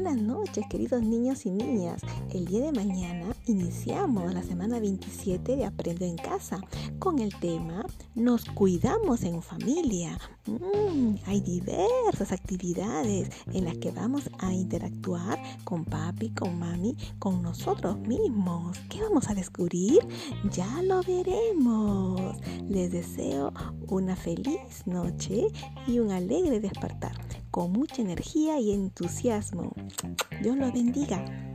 [0.00, 2.00] noches, queridos niños y niñas.
[2.30, 6.60] El día de mañana iniciamos la semana 27 de Aprendo en Casa
[6.98, 7.84] con el tema
[8.14, 10.18] Nos cuidamos en familia.
[10.46, 17.42] Mm, hay diversas actividades en las que vamos a interactuar con papi, con mami, con
[17.42, 18.78] nosotros mismos.
[18.88, 20.00] ¿Qué vamos a descubrir?
[20.50, 22.38] Ya lo veremos.
[22.66, 23.52] Les deseo
[23.88, 25.48] una feliz noche
[25.86, 27.21] y un alegre despertar
[27.52, 29.72] con mucha energía y entusiasmo.
[30.42, 31.51] Dios lo bendiga.